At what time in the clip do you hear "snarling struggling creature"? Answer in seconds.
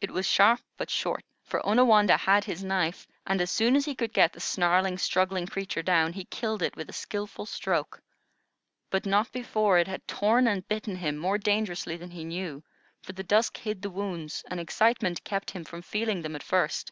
4.40-5.80